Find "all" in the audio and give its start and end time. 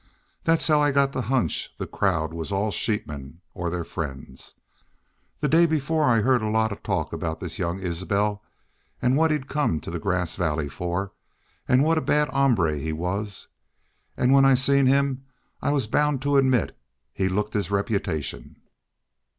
2.51-2.71